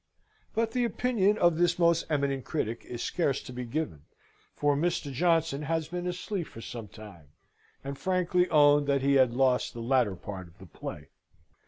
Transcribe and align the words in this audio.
But 0.55 0.71
the 0.71 0.83
opinion 0.83 1.37
of 1.37 1.57
this 1.59 1.77
most 1.77 2.07
eminent 2.09 2.43
critic 2.43 2.83
is 2.85 3.03
scarce 3.03 3.39
to 3.43 3.53
be 3.53 3.65
given, 3.65 4.05
for 4.55 4.75
Mr. 4.75 5.13
Johnson 5.13 5.61
had 5.61 5.91
been 5.91 6.07
asleep 6.07 6.47
for 6.47 6.59
some 6.59 6.87
time, 6.87 7.27
and 7.83 7.95
frankly 7.99 8.49
owned 8.49 8.87
that 8.87 9.03
he 9.03 9.13
had 9.13 9.35
lost 9.35 9.75
the 9.75 9.79
latter 9.79 10.15
part 10.15 10.47
of 10.47 10.57
the 10.57 10.65
play. 10.65 11.09